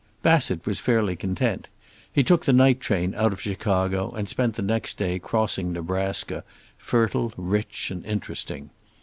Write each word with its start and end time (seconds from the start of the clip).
Bassett 0.23 0.65
was 0.65 0.79
fairly 0.79 1.15
content. 1.15 1.67
He 2.11 2.23
took 2.23 2.43
the 2.45 2.53
night 2.53 2.79
train 2.79 3.13
out 3.13 3.33
of 3.33 3.39
Chicago 3.41 4.09
and 4.09 4.27
spent 4.27 4.55
the 4.55 4.63
next 4.63 4.97
day 4.97 5.19
crossing 5.19 5.71
Nebraska, 5.73 6.43
fertile, 6.75 7.31
rich 7.37 7.91
and 7.91 8.03
interesting. 8.03 8.71